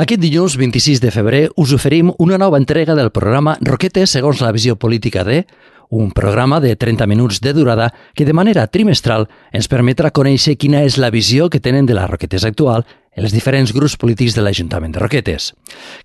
[0.00, 4.52] Aquest dilluns 26 de febrer us oferim una nova entrega del programa Roquetes segons la
[4.56, 5.42] visió política de
[5.90, 10.80] un programa de 30 minuts de durada que de manera trimestral ens permetrà conèixer quina
[10.80, 12.86] és la visió que tenen de la Roquetes actual
[13.16, 15.50] els diferents grups polítics de l'Ajuntament de Roquetes.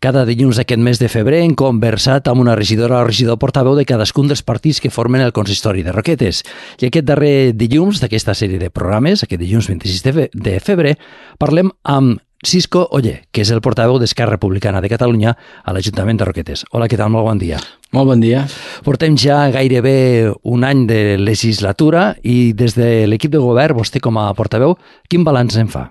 [0.04, 3.88] Cada dilluns d'aquest mes de febrer hem conversat amb una regidora o regidor portaveu de
[3.88, 6.44] cadascun dels partits que formen el consistori de Roquetes.
[6.82, 10.98] I aquest darrer dilluns d'aquesta sèrie de programes, aquest dilluns 26 de febrer,
[11.40, 15.34] parlem amb Cisco Oller, que és el portaveu d'Esquerra Republicana de Catalunya
[15.64, 16.68] a l'Ajuntament de Roquetes.
[16.72, 17.10] Hola, què tal?
[17.10, 17.58] Molt bon dia.
[17.96, 18.44] Molt bon dia.
[18.86, 24.20] Portem ja gairebé un any de legislatura i des de l'equip de govern, vostè com
[24.22, 24.78] a portaveu,
[25.10, 25.88] quin balanç en fa?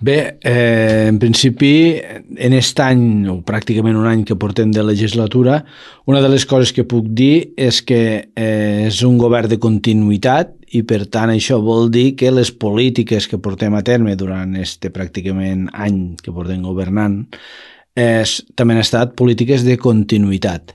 [0.00, 5.60] Bé, eh, en principi, en aquest any, o pràcticament un any que portem de legislatura,
[6.10, 8.00] una de les coses que puc dir és que
[8.34, 13.30] eh, és un govern de continuïtat i per tant això vol dir que les polítiques
[13.30, 17.22] que portem a terme durant este pràcticament any que portem governant
[17.94, 20.74] és, també han estat polítiques de continuïtat.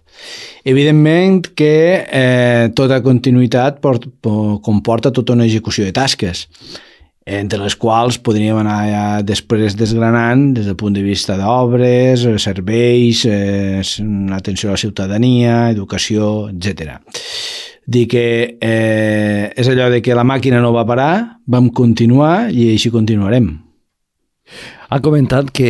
[0.64, 1.74] Evidentment que
[2.08, 4.08] eh, tota continuïtat port,
[4.64, 6.48] comporta tota una execució de tasques
[7.26, 13.26] entre les quals podríem anar ja després desgranant des del punt de vista d'obres, serveis,
[13.26, 13.82] eh,
[14.36, 16.98] atenció a la ciutadania, educació, etc.
[17.86, 18.26] Dir que
[18.62, 23.52] eh, és allò de que la màquina no va parar, vam continuar i així continuarem.
[24.90, 25.70] Ha comentat que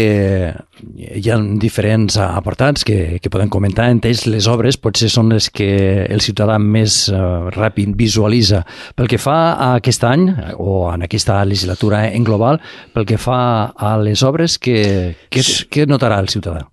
[0.96, 3.90] hi ha diferents apartats que, que poden comentar.
[3.92, 5.68] En ells les obres potser són les que
[6.08, 8.64] el ciutadà més uh, ràpid visualitza.
[8.96, 12.62] Pel que fa a aquest any, o en aquesta legislatura en global,
[12.96, 13.42] pel que fa
[13.76, 14.80] a les obres, què,
[15.28, 16.64] què, què notarà el ciutadà?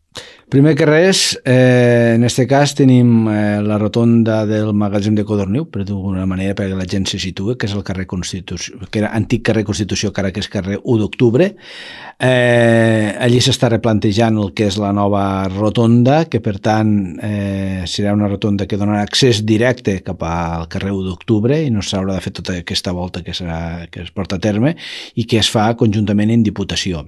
[0.47, 5.64] Primer que res, eh, en aquest cas tenim eh, la rotonda del magatzem de Codorniu,
[5.66, 9.11] per d'alguna manera perquè la gent se situa, que és el carrer Constitució, que era
[9.19, 11.48] antic carrer Constitució, que ara que és carrer 1 d'octubre.
[12.22, 18.14] Eh, allí s'està replantejant el que és la nova rotonda, que per tant eh, serà
[18.14, 22.23] una rotonda que donarà accés directe cap al carrer 1 d'octubre i no s'haurà de
[22.23, 24.77] fer tota aquesta volta que, serà, que es porta a terme
[25.18, 27.02] i que es fa conjuntament en Diputació.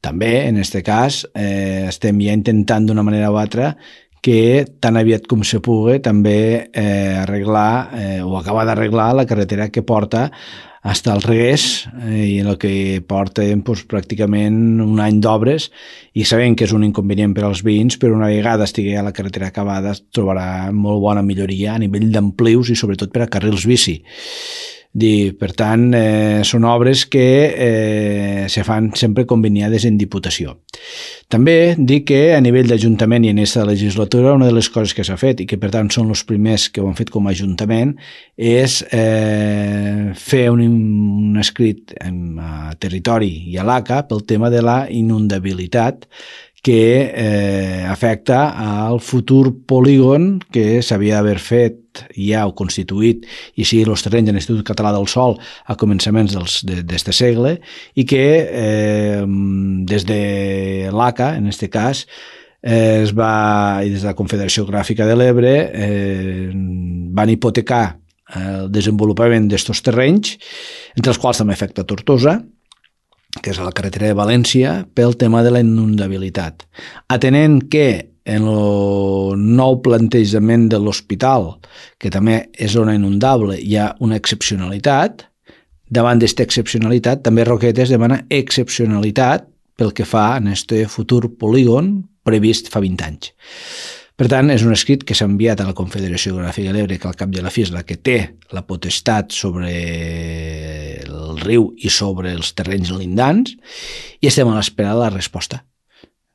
[0.00, 3.76] També, en aquest cas, eh, estem ja intentant intentant d'una manera o altra
[4.20, 9.70] que tan aviat com se pugui també eh, arreglar eh, o acabar d'arreglar la carretera
[9.70, 10.30] que porta
[10.82, 15.70] hasta el Regués eh, i el que porten doncs, pràcticament un any d'obres
[16.14, 19.14] i sabem que és un inconvenient per als veïns, però una vegada estigui a la
[19.14, 24.00] carretera acabada trobarà molt bona milloria a nivell d'amplius i sobretot per a carrils bici.
[24.92, 30.56] Dir, per tant, eh, són obres que eh, se fan sempre conveniades en Diputació.
[31.28, 35.04] També dic que a nivell d'Ajuntament i en aquesta legislatura una de les coses que
[35.04, 37.34] s'ha fet i que per tant són els primers que ho han fet com a
[37.36, 37.92] Ajuntament
[38.34, 44.64] és eh, fer un, un escrit en, a territori i a l'ACA pel tema de
[44.64, 46.08] la inundabilitat
[46.64, 48.48] que eh, afecta
[48.88, 51.76] al futur polígon que s'havia d'haver fet
[52.14, 53.26] ja o constituït
[53.56, 57.58] i sigui els terrenys de l'Institut Català del Sol a començaments d'aquest segle
[57.94, 59.22] i que eh,
[59.88, 60.20] des de
[60.94, 62.04] l'ACA, en aquest cas,
[62.62, 66.50] eh, es va, i des de la Confederació Gràfica de l'Ebre eh,
[67.18, 67.86] van hipotecar
[68.36, 70.36] el desenvolupament d'aquests terrenys,
[70.98, 72.36] entre els quals també afecta Tortosa,
[73.42, 76.64] que és a la carretera de València, pel tema de la inundabilitat.
[77.12, 81.54] Atenent que en el nou plantejament de l'hospital,
[81.98, 85.24] que també és zona inundable, hi ha una excepcionalitat,
[85.88, 91.94] davant d'aquesta excepcionalitat, també Roquetes demana excepcionalitat pel que fa en aquest futur polígon
[92.26, 93.32] previst fa 20 anys.
[94.18, 97.06] Per tant, és un escrit que s'ha enviat a la Confederació Geogràfica de l'Ebre, que
[97.06, 98.16] al cap de la fi és la que té
[98.50, 99.70] la potestat sobre
[101.06, 103.54] el riu i sobre els terrenys lindants,
[104.18, 105.62] i estem a l'espera de la resposta.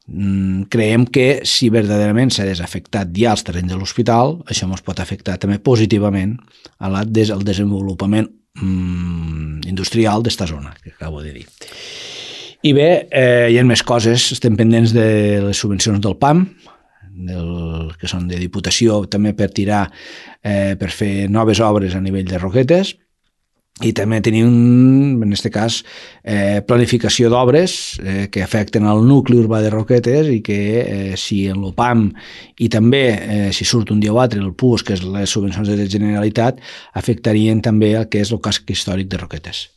[0.08, 5.00] Mm, creiem que si verdaderament s'ha desafectat ja els terrenys de l'hospital, això ens pot
[5.00, 6.36] afectar també positivament
[6.80, 8.28] a la, des, al desenvolupament
[8.60, 11.48] mm, industrial d'esta zona, que acabo de dir.
[12.64, 15.08] I bé, eh, hi ha més coses, estem pendents de
[15.44, 16.46] les subvencions del PAM,
[17.14, 19.86] del, que són de Diputació també per tirar,
[20.44, 22.96] eh, per fer noves obres a nivell de roquetes,
[23.82, 25.80] i també tenim, en aquest cas,
[26.22, 31.48] eh, planificació d'obres eh, que afecten al nucli urbà de Roquetes i que eh, si
[31.50, 32.06] en l'OPAM
[32.62, 35.68] i també eh, si surt un dia o altre el PUS, que és les subvencions
[35.68, 36.62] de la Generalitat,
[36.94, 39.73] afectarien també el que és el casc històric de Roquetes.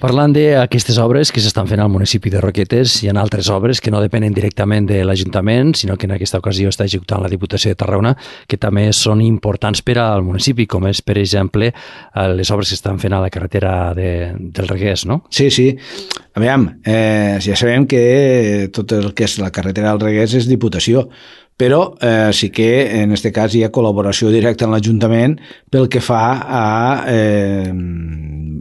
[0.00, 3.92] Parlant d'aquestes obres que s'estan fent al municipi de Roquetes, hi ha altres obres que
[3.92, 7.76] no depenen directament de l'Ajuntament, sinó que en aquesta ocasió està executant la Diputació de
[7.76, 8.14] Tarragona,
[8.48, 12.78] que també són importants per al municipi, com és, per exemple, eh, les obres que
[12.78, 15.26] estan fent a la carretera de, del Regués, no?
[15.28, 15.68] Sí, sí.
[16.32, 20.48] A veure, eh, ja sabem que tot el que és la carretera del Regués és
[20.48, 21.10] Diputació,
[21.60, 25.34] però eh, sí que en aquest cas hi ha col·laboració directa amb l'Ajuntament
[25.68, 26.62] pel que fa a,
[27.12, 27.68] eh,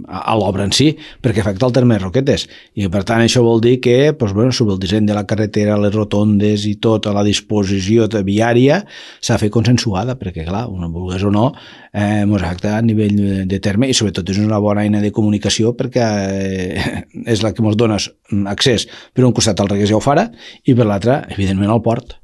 [0.03, 0.89] a l'obra en si,
[1.23, 2.43] perquè afecta el terme de Roquetes.
[2.75, 5.79] I per tant això vol dir que doncs, bueno, sobre el disseny de la carretera,
[5.79, 8.81] les rotondes i tota la disposició de viària
[9.23, 11.53] s'ha fet consensuada, perquè clar, una vulgués o no,
[11.93, 15.71] eh, ens afecta a nivell de terme i sobretot és una bona eina de comunicació
[15.71, 18.03] perquè eh, és la que ens dona
[18.51, 20.33] accés per un costat al Regués i Aufara
[20.65, 22.19] i per l'altre, evidentment, al port.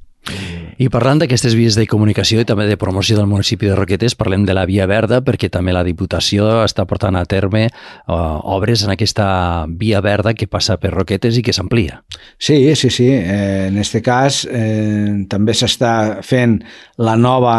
[0.75, 4.43] I parlant d'aquestes vies de comunicació i també de promoció del municipi de Roquetes, parlem
[4.43, 8.91] de la Via Verda, perquè també la Diputació està portant a terme uh, obres en
[8.91, 9.27] aquesta
[9.71, 12.01] Via Verda que passa per Roquetes i que s'amplia.
[12.37, 13.07] Sí, sí, sí.
[13.07, 16.57] Eh, en aquest cas eh, també s'està fent
[16.99, 17.55] la nova,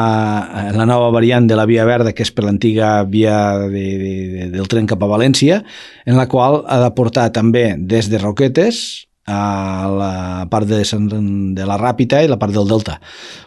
[0.77, 4.53] la nova variant de la Via Verda, que és per l'antiga via de, de, de,
[4.53, 5.63] del tren cap a València,
[6.05, 10.13] en la qual ha de portar també des de Roquetes a la
[10.51, 13.01] part de, de la Ràpita i la part del Delta.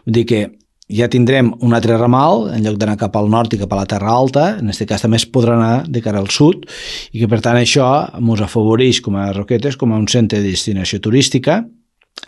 [0.05, 0.41] Vull dir que
[0.89, 3.87] ja tindrem un altre ramal, en lloc d'anar cap al nord i cap a la
[3.89, 6.65] Terra Alta, en aquest cas també es podrà anar de cara al sud,
[7.13, 10.49] i que per tant això ens afavoreix com a Roquetes, com a un centre de
[10.49, 11.61] destinació turística,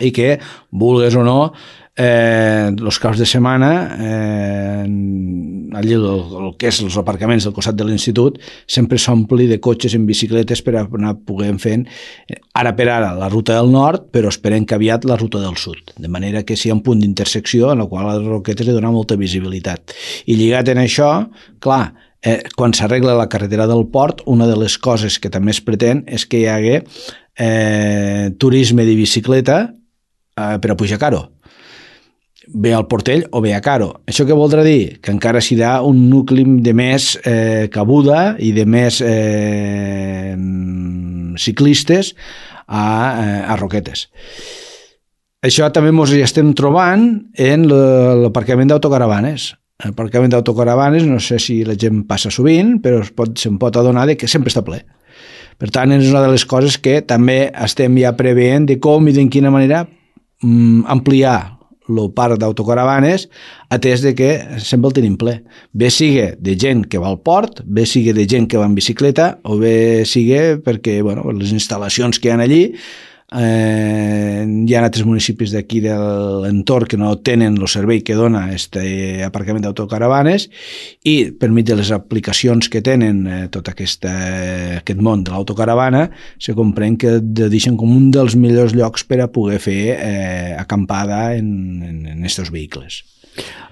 [0.00, 0.38] i que,
[0.70, 1.52] vulgues o no,
[1.96, 4.84] eh, els caps de setmana eh,
[5.76, 8.38] allí el, el que és els aparcaments del costat de l'institut
[8.70, 11.84] sempre s'ompli de cotxes en bicicletes per anar poder fent.
[12.28, 15.58] Eh, ara per ara la ruta del nord però esperem que aviat la ruta del
[15.60, 18.76] sud de manera que sigui un punt d'intersecció en la qual a les roquetes li
[18.76, 19.92] dona molta visibilitat.
[20.26, 21.10] I lligat en això,
[21.60, 21.92] clar
[22.22, 26.06] eh, quan s'arregla la carretera del port una de les coses que també es pretén
[26.06, 26.78] és que hi hagi
[27.36, 31.28] eh, turisme de bicicleta eh, per a pujar caro
[32.48, 33.90] bé al Portell o bé a Caro.
[34.08, 34.98] Això què voldrà dir?
[35.02, 40.34] Que encara serà un nucli de més eh, cabuda i de més eh,
[41.38, 42.12] ciclistes
[42.66, 44.08] a, eh, a Roquetes.
[45.42, 49.52] Això també ens hi estem trobant en l'aparcament d'autocaravanes.
[49.82, 54.06] L'aparcament d'autocaravanes, no sé si la gent passa sovint, però se'n pot, se pot adonar
[54.06, 54.78] de que sempre està ple.
[55.58, 59.14] Per tant, és una de les coses que també estem ja preveient de com i
[59.16, 59.82] d'en quina manera
[60.42, 63.28] mm, ampliar el parc d'autocaravanes,
[63.74, 64.30] atès de que
[64.62, 65.38] sempre el tenim ple.
[65.72, 68.76] Bé sigue de gent que va al port, bé sigue de gent que va en
[68.78, 72.64] bicicleta, o bé sigue perquè bueno, les instal·lacions que hi ha allí
[73.32, 75.94] Eh, hi ha altres municipis d'aquí de
[76.44, 80.48] l'entorn que no tenen el servei que dona este aparcament d'autocaravanes
[81.08, 84.12] i per mig de les aplicacions que tenen eh, tot aquesta,
[84.82, 89.30] aquest món de l'autocaravana se comprèn que deixen com un dels millors llocs per a
[89.32, 93.02] poder fer eh, acampada en, estos vehicles.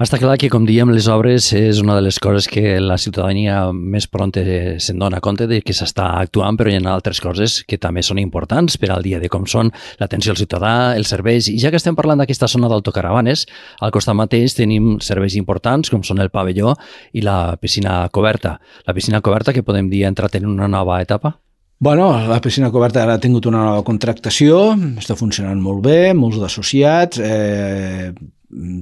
[0.01, 3.67] Està clar que, com diem, les obres és una de les coses que la ciutadania
[3.73, 4.41] més pronta
[4.81, 8.23] se'n dona compte de que s'està actuant, però hi ha altres coses que també són
[8.23, 9.69] importants per al dia de com són
[10.01, 11.51] l'atenció al ciutadà, els serveis.
[11.53, 13.45] I ja que estem parlant d'aquesta zona d'autocaravanes,
[13.85, 16.73] al costat mateix tenim serveis importants com són el pavelló
[17.13, 18.57] i la piscina coberta.
[18.89, 21.37] La piscina coberta que podem dir entrat en una nova etapa?
[21.81, 26.41] Bueno, la piscina coberta ara ha tingut una nova contractació, està funcionant molt bé, molts
[26.41, 28.13] d'associats, eh,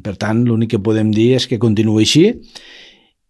[0.05, 2.27] per tant, l'únic que podem dir és que continuï així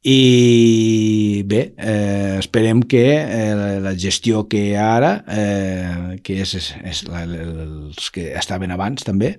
[0.08, 6.55] i bé, eh, esperem que eh, la gestió que hi ha ara, eh, que és,
[6.55, 9.35] és, és la, els que estaven abans també,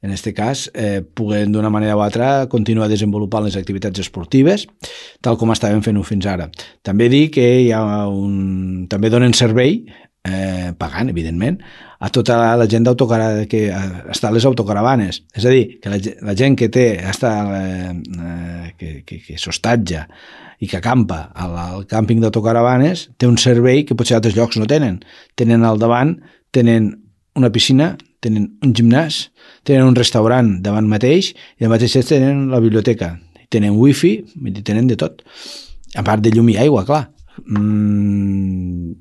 [0.00, 4.64] en aquest cas, eh, puguem d'una manera o altra continuar desenvolupant les activitats esportives,
[5.20, 6.48] tal com estàvem fent-ho fins ara.
[6.82, 8.86] També dir que hi ha un...
[8.88, 9.82] també donen servei
[10.24, 11.58] eh, pagant, evidentment,
[12.00, 12.86] a tota la gent
[13.48, 15.22] que està a les autocaravanes.
[15.34, 20.06] És a dir, que la, la gent que té està, eh, que, que, que s'hostatja
[20.60, 24.68] i que acampa al, al càmping d'autocaravanes té un servei que potser altres llocs no
[24.68, 25.00] tenen.
[25.36, 26.18] Tenen al davant,
[26.52, 26.92] tenen
[27.36, 29.30] una piscina, tenen un gimnàs,
[29.64, 33.14] tenen un restaurant davant mateix i al mateix tenen la biblioteca.
[33.50, 34.20] Tenen wifi,
[34.62, 35.24] tenen de tot.
[35.98, 37.08] A part de llum i aigua, clar.
[37.48, 38.92] Mm,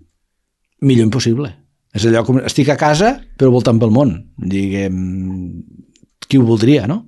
[0.82, 1.52] millor impossible.
[1.96, 4.14] És allò com estic a casa però voltant pel món.
[4.38, 5.00] Diguem,
[6.28, 7.04] qui ho voldria, no?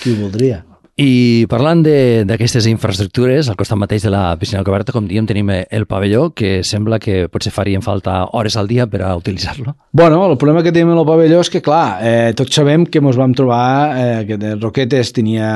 [0.00, 0.62] Qui ho voldria?
[1.00, 5.86] I parlant d'aquestes infraestructures, al costat mateix de la piscina coberta, com diem, tenim el
[5.88, 9.72] pavelló, que sembla que potser farien falta hores al dia per a utilitzar-lo.
[9.96, 13.00] Bueno, el problema que tenim en el pavelló és que, clar, eh, tots sabem que
[13.00, 13.64] ens vam trobar
[13.96, 15.48] eh, que Roquetes tenia,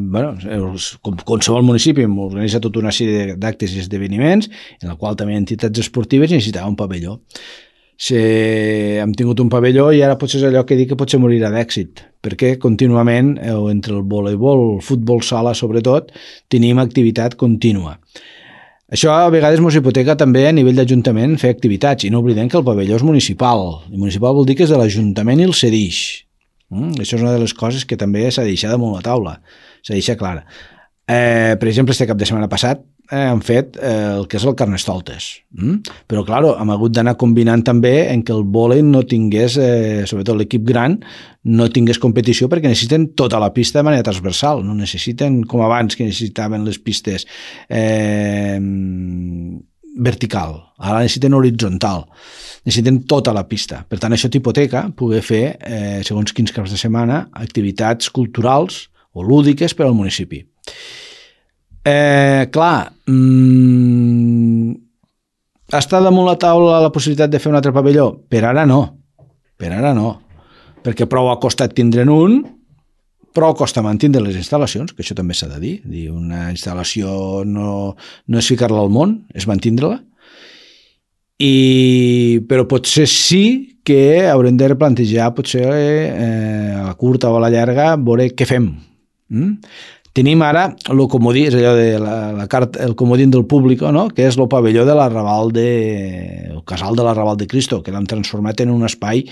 [0.00, 0.32] bueno,
[1.04, 4.48] com qualsevol municipi, organitza tota una sèrie d'actes i esdeveniments,
[4.80, 7.20] en la qual també entitats esportives necessitava un pavelló
[7.98, 8.14] si
[9.02, 12.04] hem tingut un pavelló i ara potser és allò que dic que potser morirà d'èxit,
[12.22, 16.12] perquè contínuament, eh, entre el voleibol, el futbol sala sobretot,
[16.48, 17.98] tenim activitat contínua.
[18.88, 22.56] Això a vegades ens hipoteca també a nivell d'Ajuntament fer activitats i no oblidem que
[22.56, 23.82] el pavelló és municipal.
[23.90, 25.98] I municipal vol dir que és de l'Ajuntament i el cedix.
[26.70, 26.94] Mm?
[27.02, 29.40] Això és una de les coses que també s'ha deixat damunt la taula,
[29.82, 30.46] s'ha deixat clara.
[31.08, 34.44] Eh, per exemple, este cap de setmana passat eh, han fet eh, el que és
[34.44, 35.28] el Carnestoltes.
[35.56, 35.94] Mm?
[36.10, 40.36] Però, clar, hem hagut d'anar combinant també en que el vòlei no tingués, eh, sobretot
[40.36, 40.98] l'equip gran,
[41.48, 45.96] no tingués competició perquè necessiten tota la pista de manera transversal, no necessiten, com abans
[45.96, 47.24] que necessitaven les pistes
[47.72, 48.60] eh,
[49.98, 52.04] vertical, ara necessiten horitzontal,
[52.68, 53.80] necessiten tota la pista.
[53.88, 59.24] Per tant, això t'hipoteca poder fer, eh, segons quins caps de setmana, activitats culturals o
[59.24, 60.44] lúdiques per al municipi.
[61.88, 64.72] Eh, clar, mm,
[65.78, 68.10] està damunt la taula la possibilitat de fer un altre pavelló?
[68.28, 68.82] Per ara no,
[69.56, 70.12] per ara no,
[70.84, 72.38] perquè prou ha costat tindre'n un,
[73.38, 75.74] però costa mantindre les instal·lacions, que això també s'ha de dir.
[75.86, 76.08] dir.
[76.10, 77.94] Una instal·lació no,
[78.26, 80.00] no és ficar-la al món, és mantindre-la.
[81.38, 83.42] I, però potser sí
[83.86, 88.48] que haurem de replantejar potser eh, a la curta o a la llarga veure què
[88.48, 88.72] fem.
[89.30, 89.54] Mm?
[90.16, 94.08] Tenim ara el comodí, és allò de la, la carta, el comodín del públic, no?
[94.14, 95.68] que és el pavelló de l'arrabal de...
[96.56, 99.26] el casal de l'arrabal de Cristo, que l'hem transformat en un espai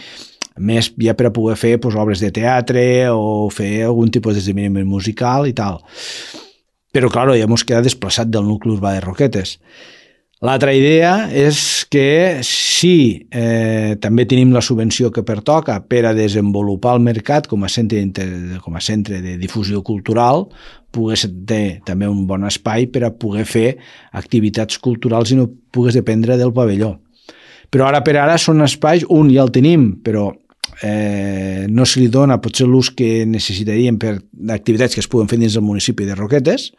[0.57, 4.89] més ja per a poder fer pues, obres de teatre o fer algun tipus d'esdeveniment
[4.89, 5.83] musical i tal.
[6.97, 9.59] Però, clar, ja ens queda desplaçat del nucli urbà de Roquetes.
[10.45, 16.93] L'altra idea és que si eh, també tenim la subvenció que pertoca per a desenvolupar
[16.99, 18.05] el mercat com a centre,
[18.61, 20.45] com a centre de difusió cultural,
[20.93, 23.71] pogués tenir també un bon espai per a poder fer
[24.13, 26.99] activitats culturals i no pogués dependre del pavelló.
[27.73, 30.29] Però ara per ara són espais, un ja el tenim, però
[30.85, 34.19] eh, no se li dona potser l'ús que necessitaríem per
[34.53, 36.75] activitats que es poden fer dins del municipi de Roquetes,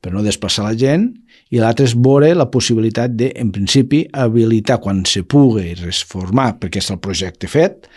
[0.00, 1.10] per no desplaçar la gent,
[1.50, 6.82] i l'altre és veure la possibilitat de, en principi, habilitar quan se pugui reformar, perquè
[6.82, 7.88] és el projecte fet,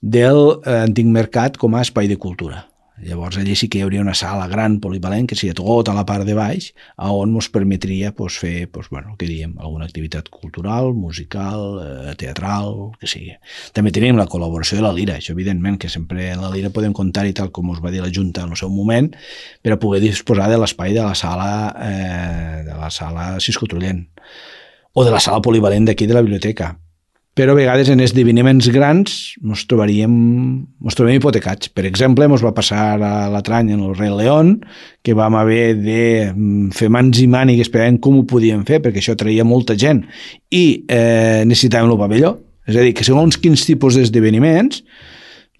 [0.00, 2.64] del eh, antic mercat com a espai de cultura.
[3.00, 6.26] Llavors allí sí que hi hauria una sala gran polivalent que seria tota la part
[6.26, 10.90] de baix a on ens permetria pues, fer pues, bueno, que diem, alguna activitat cultural,
[10.94, 13.36] musical, eh, teatral, que sigui.
[13.76, 17.26] També tenim la col·laboració de la Lira, això evidentment que sempre la Lira podem comptar
[17.28, 19.12] i tal com us va dir la Junta en el seu moment
[19.62, 24.04] per a poder disposar de l'espai de la sala eh, de la sala Cisco Trullent
[24.92, 26.74] o de la sala polivalent d'aquí de la biblioteca
[27.38, 30.14] però a vegades en esdeveniments grans ens trobaríem,
[30.82, 31.70] ens trobaríem hipotecats.
[31.70, 34.56] Per exemple, ens va passar a l'altre any en el Rei León,
[35.06, 36.00] que vam haver de
[36.32, 40.02] mm, fer mans i mànigues per com ho podíem fer, perquè això traia molta gent,
[40.50, 42.34] i eh, necessitàvem el pavelló.
[42.66, 44.82] És a dir, que segons quins tipus d'esdeveniments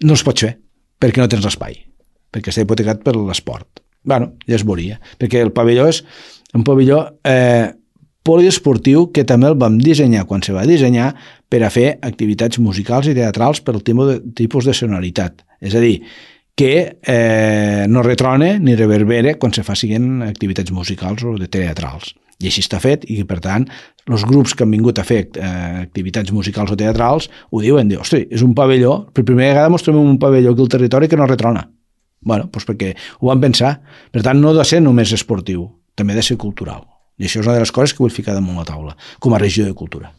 [0.03, 0.57] no es pot fer,
[0.99, 1.79] perquè no tens l'espai,
[2.27, 3.85] perquè està hipotecat per l'esport.
[4.03, 6.03] bueno, ja es veuria, perquè el pavelló és
[6.55, 7.71] un pavelló eh,
[8.29, 11.11] poliesportiu que també el vam dissenyar quan se va dissenyar
[11.49, 15.41] per a fer activitats musicals i teatrals per al tipus de sonoritat.
[15.59, 15.97] És a dir,
[16.59, 22.13] que eh, no retrone ni reverbere quan se facin activitats musicals o de teatrals.
[22.39, 23.65] I així està fet i, per tant,
[24.11, 25.49] els grups que han vingut a fer eh,
[25.85, 29.97] activitats musicals o teatrals ho diuen, diu, hosti, és un pavelló, per primera vegada mostrem
[29.99, 31.65] un pavelló aquí al territori que no retrona.
[32.21, 33.77] bueno, doncs perquè ho van pensar.
[34.11, 36.83] Per tant, no ha de ser només esportiu, també ha de ser cultural.
[37.19, 39.41] I això és una de les coses que vull ficar damunt la taula, com a
[39.41, 40.13] regió de cultura.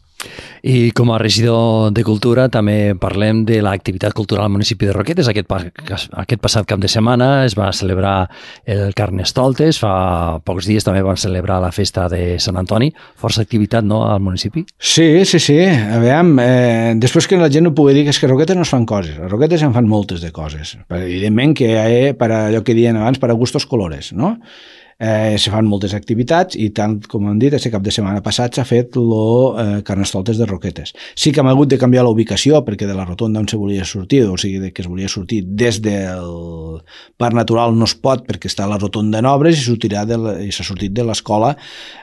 [0.62, 5.28] I com a regidor de Cultura també parlem de l'activitat cultural al municipi de Roquetes.
[5.30, 8.28] Aquest, aquest passat cap de setmana es va celebrar
[8.68, 12.90] el Carnestoltes, fa pocs dies també van celebrar la festa de Sant Antoni.
[13.20, 14.66] Força activitat, no?, al municipi?
[14.76, 15.58] Sí, sí, sí.
[15.64, 18.58] A veure, eh, després que la gent no pugui dir que és que a Roquetes
[18.58, 19.16] no es fan coses.
[19.16, 20.76] A Roquetes en fan moltes de coses.
[20.90, 24.36] Evidentment que hi ha, per allò que diuen abans, per a gustos colores, no?
[25.00, 28.54] Eh, se fan moltes activitats i tant com hem dit, aquest cap de setmana passat
[28.54, 30.92] s'ha fet el eh, Carnestoltes de Roquetes.
[31.16, 33.86] Sí que hem hagut de canviar la ubicació perquè de la rotonda on se volia
[33.88, 36.80] sortir, o sigui, que es volia sortir des del
[37.16, 40.66] Parc Natural no es pot perquè està la rotonda en obres i sortirà la, s'ha
[40.66, 41.54] sortit de l'escola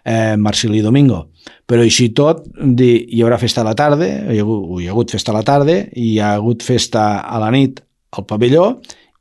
[0.03, 1.27] eh, Marcilí Domingo.
[1.67, 4.45] Però així tot, dir, hi haurà festa a la tarda, hi ha,
[4.81, 7.83] hi ha hagut festa a la tarda, hi ha hagut festa a la nit
[8.17, 8.71] al pavelló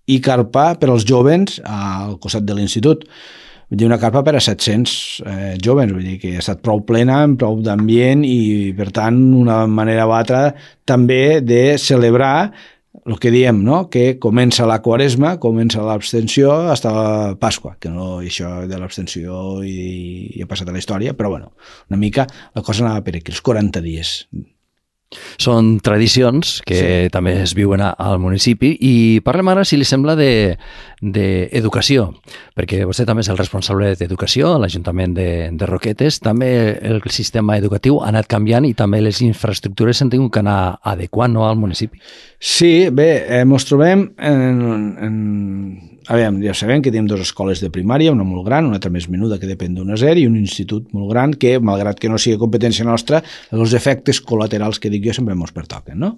[0.06, 3.04] i carpa per als jovens al costat de l'institut.
[3.66, 4.92] Vull dir, una carpa per a 700
[5.26, 9.18] eh, jovens, vull dir que ha estat prou plena, amb prou d'ambient i, per tant,
[9.34, 10.52] una manera o altra
[10.86, 12.52] també de celebrar
[13.06, 13.84] el que diem, no?
[13.90, 20.30] que comença la quaresma, comença l'abstenció fins la Pasqua, que no això de l'abstenció i,
[20.38, 21.52] i ha passat a la història, però bueno,
[21.90, 24.20] una mica la cosa anava per aquí, els 40 dies
[25.38, 27.10] són tradicions que sí.
[27.12, 28.94] també es viuen al municipi i
[29.24, 34.60] parlem ara, si li sembla, d'educació, de, perquè vostè també és el responsable d'educació a
[34.62, 36.20] l'Ajuntament de, de Roquetes.
[36.24, 40.78] També el sistema educatiu ha anat canviant i també les infraestructures s'han tingut que anar
[40.82, 42.00] adequant no, al municipi.
[42.40, 44.62] Sí, bé, eh, ens trobem en,
[45.02, 45.14] en
[46.06, 48.92] a veure, ja sabem que tenim dues escoles de primària, una molt gran, una altra
[48.94, 52.18] més menuda que depèn d'una zero i un institut molt gran que, malgrat que no
[52.22, 55.98] sigui competència nostra, els efectes col·laterals que dic jo sempre ens pertoquen.
[55.98, 56.12] No?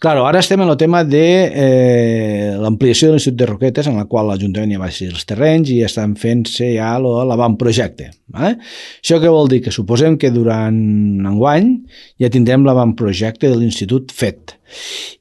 [0.00, 4.06] Claro, ara estem en el tema de eh, l'ampliació de l'Institut de Roquetes, en la
[4.08, 8.10] qual l'Ajuntament ja va ser els terrenys i estan fent-se ja l'avantprojecte.
[8.36, 8.54] Eh?
[8.56, 9.60] Això què vol dir?
[9.66, 10.76] Que suposem que durant
[11.28, 11.74] enguany
[12.22, 14.56] ja tindrem l'avantprojecte de l'Institut fet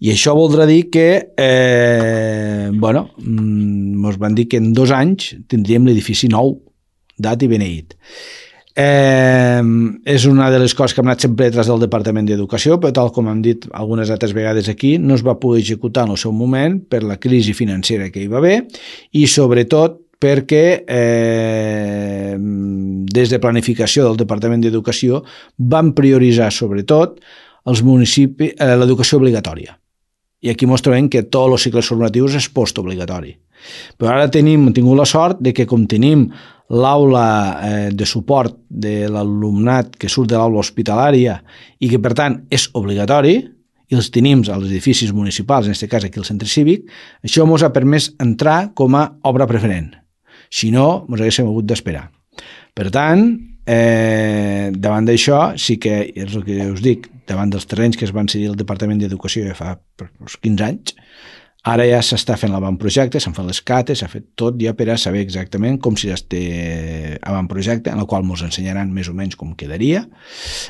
[0.02, 5.36] i això voldrà dir que, eh, bueno, ens mm, van dir que en dos anys
[5.48, 6.58] tindríem l'edifici nou,
[7.18, 7.96] dat i beneït.
[8.76, 9.62] Eh,
[10.04, 13.12] és una de les coses que hem anat sempre detrás del Departament d'Educació, però tal
[13.16, 16.34] com hem dit algunes altres vegades aquí, no es va poder executar en el seu
[16.36, 18.58] moment per la crisi financera que hi va haver
[19.16, 25.22] i sobretot perquè eh, des de planificació del Departament d'Educació
[25.56, 27.20] van prioritzar sobretot
[27.66, 29.78] els municipis, eh, l'educació obligatòria.
[30.42, 33.34] I aquí ens trobem que tots els cicles formatius és postobligatori.
[33.98, 36.28] Però ara tenim, hem tingut la sort de que com tenim
[36.70, 37.26] l'aula
[37.62, 41.40] eh, de suport de l'alumnat que surt de l'aula hospitalària
[41.80, 43.40] i que per tant és obligatori,
[43.86, 46.90] i els tenim als edificis municipals, en aquest cas aquí al centre cívic,
[47.24, 49.92] això ens ha permès entrar com a obra preferent.
[50.50, 52.10] Si no, ens haguéssim hagut d'esperar.
[52.76, 53.30] Per tant,
[53.66, 58.14] Eh, davant d'això, sí que és el que us dic, davant dels terrenys que es
[58.16, 59.76] van cedir al Departament d'Educació ja fa
[60.22, 60.96] uns 15 anys,
[61.66, 65.00] ara ja s'està fent l'avantprojecte, s'han fet les cates, s'ha fet tot ja per a
[65.02, 69.56] saber exactament com si este avantprojecte, en el qual ens ensenyaran més o menys com
[69.58, 70.06] quedaria.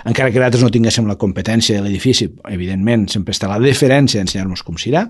[0.08, 4.64] Encara que nosaltres no tinguéssim la competència de l'edifici, evidentment sempre està la deferència d'ensenyar-nos
[4.64, 5.10] com serà,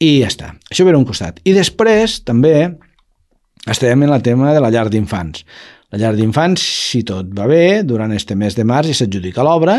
[0.00, 0.52] i ja està.
[0.70, 1.42] Això ve un costat.
[1.44, 2.54] I després, també,
[3.68, 5.44] estem en el tema de la llar d'infants.
[5.88, 9.78] La llar d'infants, si tot va bé, durant este mes de març ja s'adjudica l'obra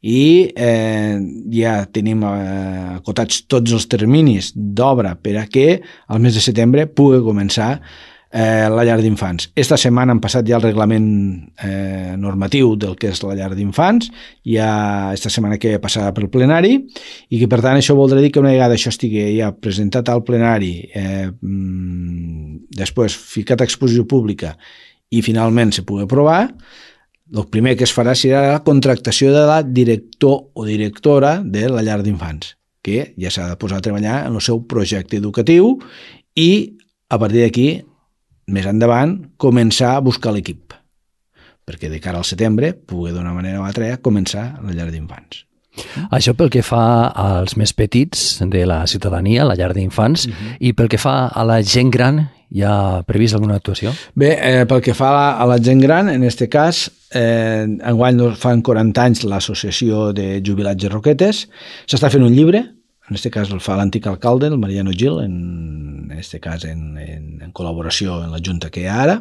[0.00, 1.18] i eh,
[1.52, 6.88] ja tenim eh, acotats tots els terminis d'obra per a que al mes de setembre
[6.88, 9.50] pugui començar eh, la llar d'infants.
[9.52, 11.12] Esta setmana han passat ja el reglament
[11.60, 14.08] eh, normatiu del que és la llar d'infants,
[14.48, 14.72] ja
[15.12, 16.76] esta setmana que passarà pel plenari,
[17.28, 20.24] i que per tant això voldrà dir que una vegada això estigui ja presentat al
[20.24, 24.56] plenari, eh, mm, després ficat a exposició pública
[25.10, 26.42] i finalment se pugui aprovar,
[27.30, 31.84] el primer que es farà serà la contractació de la director o directora de la
[31.86, 35.76] llar d'infants, que ja s'ha de posar a treballar en el seu projecte educatiu
[36.34, 36.50] i
[37.10, 37.68] a partir d'aquí,
[38.50, 40.70] més endavant, començar a buscar l'equip
[41.70, 45.44] perquè de cara al setembre pugui d'una manera o altra començar la llar d'infants.
[46.10, 46.82] Això pel que fa
[47.14, 50.36] als més petits de la ciutadania, la llar d'infants, uh mhm.
[50.36, 50.56] -huh.
[50.58, 53.92] i pel que fa a la gent gran, hi ha previst alguna actuació?
[54.18, 56.82] Bé, eh, pel que fa a la, a la gent gran, en aquest cas,
[57.14, 61.46] eh, enguany fan 40 anys l'associació de jubilats de Roquetes,
[61.86, 62.64] s'està fent un llibre,
[63.10, 65.36] en aquest cas el fa l'antic alcalde, el Mariano Gil, en,
[66.06, 69.20] en aquest cas en, en, en col·laboració amb la Junta que hi ha ara,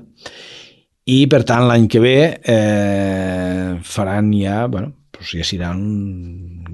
[1.10, 5.80] i per tant l'any que ve eh, faran ja, bueno, doncs ja seran,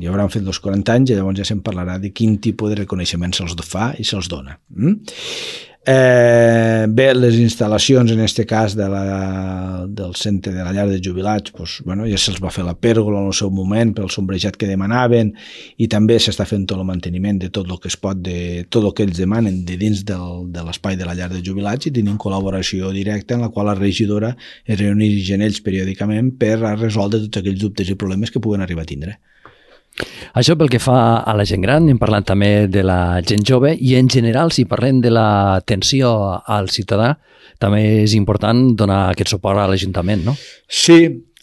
[0.02, 2.82] ja hauran fet els 40 anys i llavors ja se'n parlarà de quin tipus de
[2.82, 4.60] reconeixement se'ls fa i se'ls dona.
[4.76, 5.00] Mm?
[5.88, 10.98] Eh, bé, les instal·lacions, en aquest cas de la, del centre de la llar de
[10.98, 14.58] jubilats, doncs, bueno, ja se'ls va fer la pèrgola en el seu moment pel sombrejat
[14.58, 15.30] que demanaven
[15.78, 18.82] i també s'està fent tot el manteniment de tot el que es pot, de tot
[18.82, 21.94] el que ells demanen de dins del, de l'espai de la llar de jubilats i
[21.94, 24.34] tenim col·laboració directa en la qual la regidora
[24.66, 28.66] es reuneix en ells periòdicament per a resoldre tots aquells dubtes i problemes que puguen
[28.66, 29.20] arribar a tindre.
[30.36, 33.72] Això pel que fa a la gent gran, hem parlat també de la gent jove
[33.76, 36.12] i en general, si parlem de l'atenció
[36.44, 37.14] al ciutadà,
[37.62, 40.36] també és important donar aquest suport a l'Ajuntament, no?
[40.68, 41.00] Sí,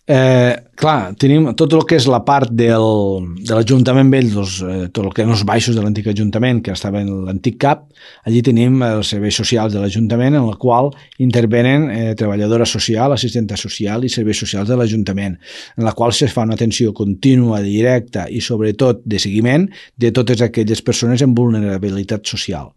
[0.07, 4.89] eh, clar, tenim tot el que és la part del, de l'Ajuntament vell, dels, eh,
[4.91, 7.87] tot el que eren els baixos de l'antic Ajuntament, que estava en l'antic CAP,
[8.29, 10.91] allí tenim els serveis socials de l'Ajuntament, en el qual
[11.23, 15.39] intervenen eh, treballadora social, assistenta social i serveis socials de l'Ajuntament,
[15.79, 20.43] en la qual se fa una atenció contínua, directa i sobretot de seguiment de totes
[20.43, 22.73] aquelles persones amb vulnerabilitat social.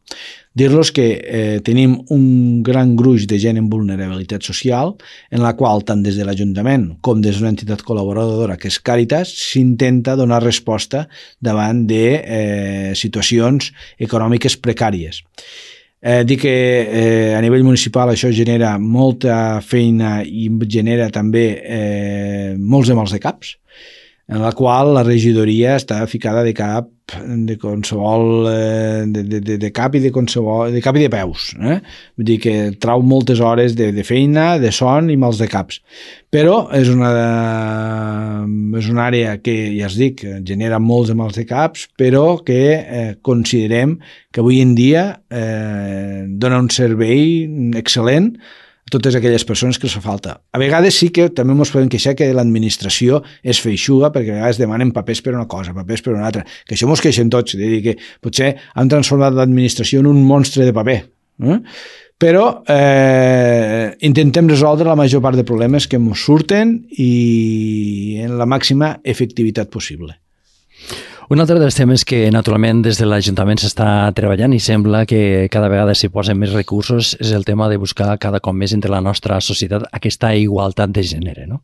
[0.56, 4.94] Dir-los que eh, tenim un gran gruix de gent en vulnerabilitat social,
[5.28, 9.32] en la qual, tant des de l'Ajuntament com des d'una entitat col·laboradora que és Càritas,
[9.32, 11.06] s'intenta donar resposta
[11.40, 15.24] davant de eh, situacions econòmiques precàries.
[16.06, 22.52] Eh, dic que eh, a nivell municipal això genera molta feina i genera també eh,
[22.60, 23.56] molts de mals de caps,
[24.28, 29.70] en la qual la regidoria està ficada de cap de qualsevol eh, de, de, de
[29.70, 31.78] cap i de qualsevol de cap i de peus eh?
[32.18, 35.84] vull dir que trau moltes hores de, de feina, de son i mals de caps
[36.34, 37.12] però és una
[38.82, 42.62] és una àrea que ja es dic genera molts de mals de caps però que
[42.74, 44.00] eh, considerem
[44.34, 47.46] que avui en dia eh, dona un servei
[47.78, 48.34] excel·lent
[48.92, 50.36] totes aquelles persones que els fa falta.
[50.54, 54.62] A vegades sí que també ens podem queixar que l'administració és feixuga perquè a vegades
[54.62, 57.70] demanen papers per una cosa, papers per una altra, que això ens queixem tots, de
[57.72, 61.00] dir que potser han transformat l'administració en un monstre de paper.
[61.50, 61.58] Eh?
[62.22, 68.46] Però eh, intentem resoldre la major part de problemes que ens surten i en la
[68.46, 70.14] màxima efectivitat possible.
[71.26, 75.72] Un altre dels temes que naturalment des de l'Ajuntament s'està treballant i sembla que cada
[75.74, 79.02] vegada s'hi posen més recursos és el tema de buscar cada cop més entre la
[79.02, 81.64] nostra societat aquesta igualtat de gènere, no?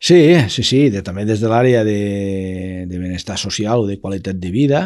[0.00, 0.16] Sí,
[0.48, 4.52] sí, sí, de, també des de l'àrea de, de benestar social o de qualitat de
[4.54, 4.82] vida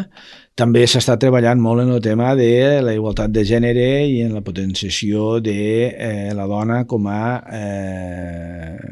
[0.59, 4.43] també s'està treballant molt en el tema de la igualtat de gènere i en la
[4.43, 7.23] potenciació de eh, la dona com a
[7.61, 8.91] eh,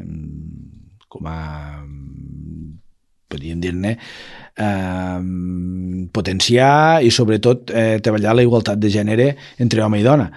[1.12, 1.38] com a
[3.28, 3.96] podríem dir-ne
[4.56, 5.20] eh,
[6.12, 9.30] potenciar i sobretot eh, treballar la igualtat de gènere
[9.62, 10.30] entre home i dona.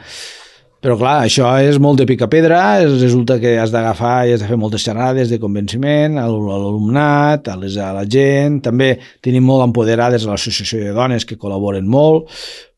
[0.80, 4.48] Però clar, això és molt de pica pedra, resulta que has d'agafar i has de
[4.48, 9.66] fer moltes xerrades de convenciment a l'alumnat, a, les, a la gent, també tenim molt
[9.66, 12.32] empoderades a l'associació de dones que col·laboren molt,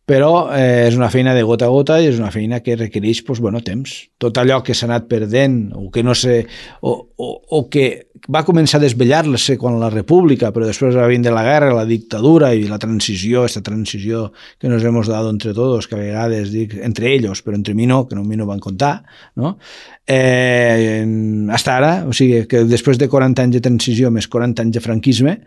[0.06, 3.22] però eh, és una feina de gota a gota i és una feina que requereix
[3.28, 3.94] pues, bueno, temps.
[4.22, 6.42] Tot allò que s'ha anat perdent o que no sé,
[6.82, 7.86] o, o, o que
[8.34, 12.52] va començar a desvellar-se quan la república, però després va vindre la guerra, la dictadura
[12.54, 14.28] i la transició, aquesta transició
[14.60, 17.88] que nos hemos dado entre todos, que a vegades dic entre ells, però entre mi
[17.90, 19.04] no, que no mi no van contar,
[19.36, 19.58] no?
[20.06, 21.06] Eh,
[21.54, 24.84] hasta ara, o sigui, que després de 40 anys de transició més 40 anys de
[24.84, 25.40] franquisme,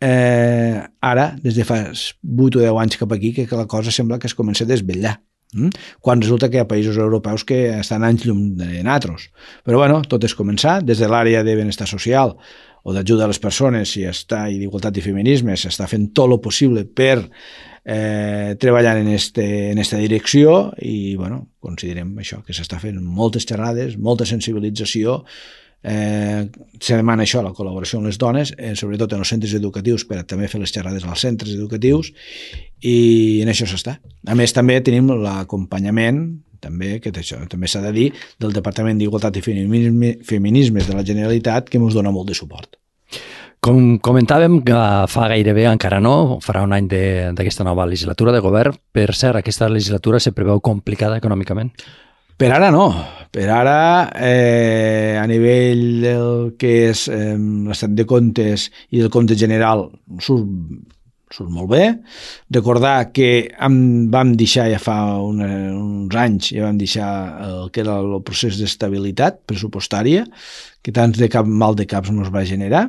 [0.00, 4.18] eh, ara, des de fa 8 o 10 anys cap aquí, que la cosa sembla
[4.18, 5.18] que es comença a desvetllar.
[5.52, 5.70] Mm?
[6.00, 9.30] Quan resulta que hi ha països europeus que estan anys llum de natros.
[9.66, 12.36] Però bueno, tot és començar, des de l'àrea de benestar social
[12.82, 16.40] o d'ajuda a les persones i està i d'igualtat i feminisme s'està fent tot el
[16.40, 17.26] possible per
[17.84, 23.44] eh, treballar en, este, en esta direcció i bueno, considerem això, que s'està fent moltes
[23.48, 25.24] xerrades, molta sensibilització
[25.82, 30.04] Eh, se demana això, la col·laboració amb les dones, eh, sobretot en els centres educatius,
[30.04, 32.12] per a també fer les xerrades als centres educatius,
[32.80, 33.98] i en això s'està.
[34.26, 39.40] A més, també tenim l'acompanyament també, que això també s'ha de dir, del Departament d'Igualtat
[39.40, 42.76] i Feminismes de la Generalitat, que ens dona molt de suport.
[43.60, 48.76] Com comentàvem, fa gairebé encara no, farà un any d'aquesta nova legislatura de govern.
[48.92, 51.74] Per cert, aquesta legislatura se preveu complicada econòmicament?
[52.40, 52.86] Per ara no.
[53.30, 59.36] Per ara, eh, a nivell del que és eh, l'estat de comptes i del compte
[59.38, 59.84] general,
[60.18, 60.48] surt,
[61.30, 61.84] surt molt bé.
[62.50, 63.28] Recordar que
[63.62, 63.76] am,
[64.10, 67.10] vam deixar ja fa una, uns anys, ja vam deixar
[67.46, 70.26] el que era el procés d'estabilitat pressupostària,
[70.82, 72.88] que tants de cap mal de caps no es va generar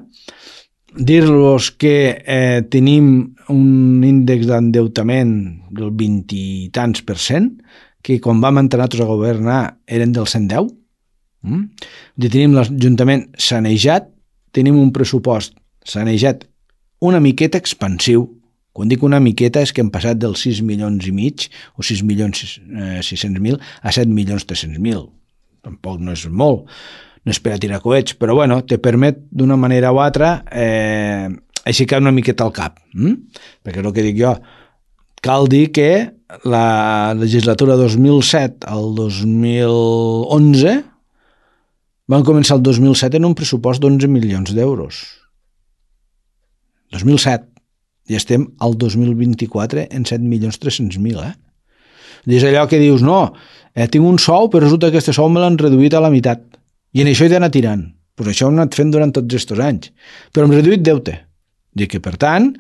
[0.96, 5.32] dir-los que eh, tenim un índex d'endeutament
[5.72, 7.54] del 20 i tants per cent,
[8.02, 10.72] que quan vam entrar nosaltres a governar eren del 110.
[11.42, 11.66] Mm?
[12.22, 14.10] I tenim l'Ajuntament sanejat,
[14.54, 15.56] tenim un pressupost
[15.88, 16.46] sanejat
[17.02, 18.28] una miqueta expansiu.
[18.72, 22.06] Quan dic una miqueta és que hem passat dels 6 milions i mig o 6
[22.08, 25.10] milions eh, 600 mil a 7 milions 300 mil.
[25.66, 26.70] Tampoc no és molt,
[27.26, 31.28] no és per a tirar coets, però bueno, te permet d'una manera o altra eh,
[31.68, 32.80] aixecar una miqueta el cap.
[32.94, 33.42] Mm?
[33.66, 34.38] Perquè el que dic jo,
[35.22, 36.12] cal dir que
[36.44, 40.82] la legislatura 2007 al 2011
[42.12, 45.00] van començar el 2007 en un pressupost d'11 milions d'euros.
[46.92, 47.48] 2007.
[48.12, 51.36] I estem al 2024 en 7 milions 300 mil, eh?
[52.28, 53.32] És allò que dius, no,
[53.74, 56.44] eh, tinc un sou, però resulta que aquest sou me l'han reduït a la meitat.
[56.94, 57.86] I en això he d'anar tirant.
[58.18, 59.94] Pues això ho hem anat fent durant tots aquests anys.
[60.34, 61.16] Però hem reduït deute.
[61.74, 62.52] Dic que, per tant,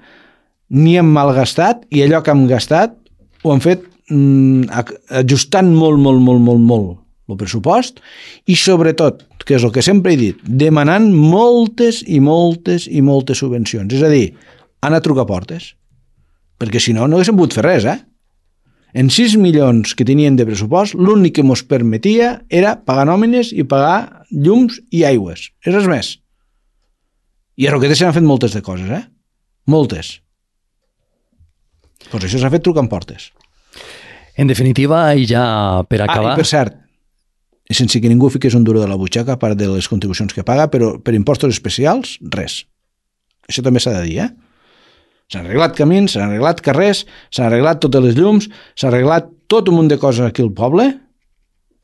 [0.71, 2.95] ni hem malgastat i allò que hem gastat
[3.43, 4.71] ho hem fet mm,
[5.21, 7.99] ajustant molt, molt, molt, molt, molt el pressupost
[8.49, 13.41] i sobretot, que és el que sempre he dit, demanant moltes i moltes i moltes
[13.41, 13.93] subvencions.
[13.93, 14.31] És a dir,
[14.85, 15.73] anar a trucar portes.
[16.61, 17.99] Perquè si no, no haguéssim pogut fer res, eh?
[18.91, 23.63] En 6 milions que tenien de pressupost, l'únic que ens permetia era pagar nòmines i
[23.63, 25.47] pagar llums i aigües.
[25.63, 26.11] És res més.
[27.55, 29.05] I a Roquetes s'han fet moltes de coses, eh?
[29.71, 30.19] Moltes.
[32.09, 33.29] Doncs això s'ha fet trucant portes.
[34.39, 35.43] En definitiva, i ja
[35.87, 36.33] per acabar...
[36.33, 36.77] Ah, per cert,
[37.71, 40.45] sense que ningú fiqués un duro de la butxaca, a part de les contribucions que
[40.47, 42.63] paga, però per impostos especials, res.
[43.47, 44.31] Això també s'ha de dir, eh?
[45.31, 49.77] S'han arreglat camins, s'han arreglat carrers, s'han arreglat totes les llums, s'ha arreglat tot un
[49.79, 50.89] munt de coses aquí al poble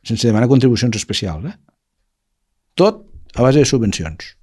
[0.08, 1.46] sense demanar contribucions especials.
[1.46, 1.56] Eh?
[2.80, 3.04] Tot
[3.36, 4.34] a base de subvencions.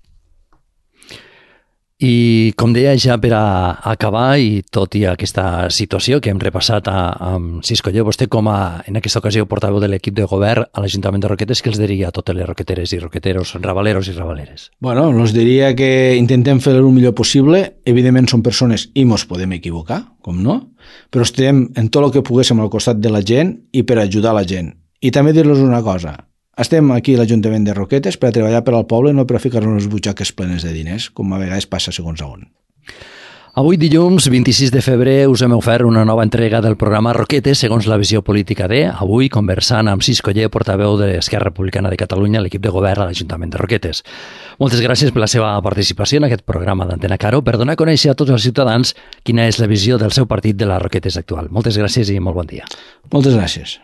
[2.03, 6.89] I com deia ja per a acabar i tot i aquesta situació que hem repassat
[6.91, 10.67] a, amb Cisco Lleó, vostè com a, en aquesta ocasió, portaveu de l'equip de govern
[10.67, 14.17] a l'Ajuntament de Roquetes, què els diria a totes les roqueteres i roqueteros, rabaleros i
[14.19, 14.67] rabaleres?
[14.83, 17.63] Bueno, els diria que intentem fer el millor possible.
[17.87, 20.61] Evidentment són persones i mos podem equivocar, com no,
[21.15, 24.35] però estem en tot el que poguéssim al costat de la gent i per ajudar
[24.35, 24.75] la gent.
[24.99, 26.17] I també dir-los una cosa,
[26.61, 29.43] estem aquí a l'Ajuntament de Roquetes per a treballar per al poble, no per a
[29.43, 32.49] ficar-nos les butxaques plenes de diners, com a vegades passa segons a on.
[33.55, 37.87] Avui dilluns 26 de febrer us hem ofert una nova entrega del programa Roquetes segons
[37.87, 42.43] la visió política de avui conversant amb Cis Coller, portaveu de l'Esquerra Republicana de Catalunya,
[42.43, 44.03] l'equip de govern a l'Ajuntament de Roquetes.
[44.59, 48.11] Moltes gràcies per la seva participació en aquest programa d'Antena Caro per donar a conèixer
[48.11, 51.47] a tots els ciutadans quina és la visió del seu partit de les Roquetes actual.
[51.55, 52.67] Moltes gràcies i molt bon dia.
[53.15, 53.79] Moltes gràcies.